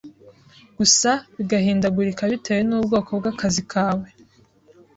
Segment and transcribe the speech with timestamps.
[0.77, 4.07] gusa bigahindagurika bitewe n’ubwoko bw’akazi kawe.